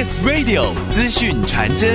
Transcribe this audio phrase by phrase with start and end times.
[0.00, 1.90] Kiss Radio 资讯传真。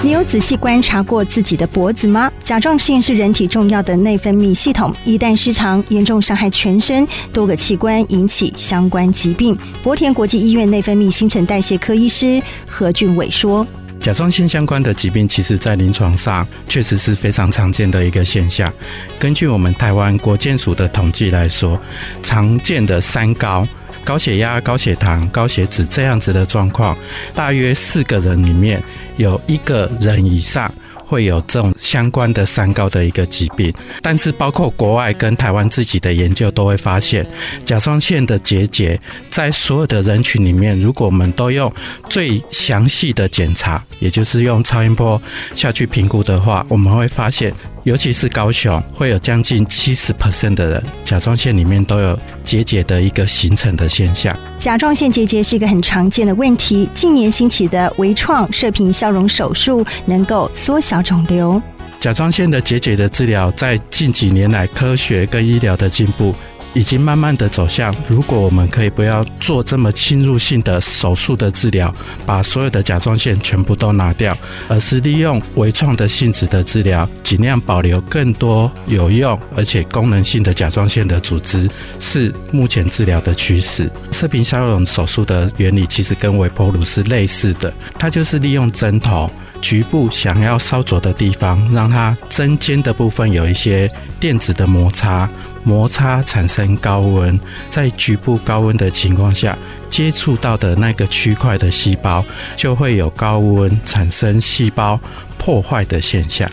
[0.00, 2.30] 你有仔细观察过自己的脖子吗？
[2.38, 9.58] 甲状腺是人体重要的内分泌系统，一旦失常，严重伤害全身多个器官，引起相关疾病。
[9.82, 13.66] 博田国际医院内分泌新陈代谢科医师何俊伟说。
[13.98, 18.72] 甲状腺相关的疾病，其实在临床上确实是非常常见的一个现象。
[19.18, 21.76] 根据我们台湾国健署的统计来说，
[22.22, 23.66] 常见的三高——
[24.04, 26.96] 高血压、高血糖、高血脂这样子的状况，
[27.34, 28.82] 大约四个人里面
[29.16, 30.72] 有一个人以上。
[31.10, 37.26] 会有这种相关的三高的一个疾病，但是包括国外跟台湾自己的研究都会发现，
[37.64, 38.96] 甲状腺的结节
[39.28, 41.68] 在所有的人群里面，如果我们都用
[42.08, 45.20] 最详细的检查，也就是用超音波
[45.52, 47.52] 下去评估的话，我们会发现。
[47.84, 54.36] 尤其是高雄，会有将近七十 percent 的人甲状腺里面都有结节的一个形成的现象。
[54.58, 56.88] 甲状腺结节是一个很常见的问题。
[56.92, 61.60] 近年兴起的微创射频消融手术能够缩小肿瘤。
[61.98, 66.34] 甲状腺的结节的治疗，在近几年来科学跟医疗的进步。
[66.72, 71.92] 已经慢慢的走向，如果我们可以不要做这么侵入性的手术的治疗，
[72.24, 74.36] 把所有的甲状腺全部都拿掉，
[74.68, 83.90] 而是利用微创的性质的治疗，尽量保留更多有用而且功能性的甲状腺的组织，是目前治疗的趋势。
[84.12, 89.30] 射频消融手术的原理其实跟微波炉是类似的，它就是利用针头
[89.60, 95.28] 局部想要烧灼的地方，让它针尖的部分有一些电子的摩擦。
[95.62, 99.58] 摩擦产生高温，在局部高温的情况下，
[99.90, 102.24] 接触到的那个区块的细胞
[102.56, 104.98] 就会有高温产生细胞
[105.36, 106.50] 破坏的现象。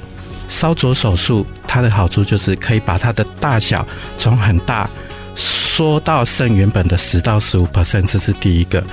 [0.49, 4.89] 烧灼手术它的好处就是可以把它的大小从很大
[5.33, 8.83] 缩到剩原本的十到十五 percent，这是第一个。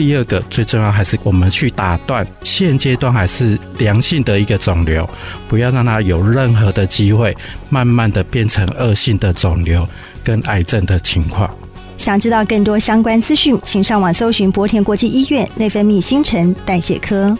[0.00, 5.06] 第二个最重要还是我们去打断现阶段还是良性的一个肿瘤，
[5.46, 7.36] 不要让它有任何的机会
[7.68, 9.86] 慢慢的变成恶性的肿瘤
[10.24, 11.54] 跟癌症的情况。
[11.98, 17.36] 想知道更多相关资讯，请上网搜寻博田国际医院内分泌新陈代谢科。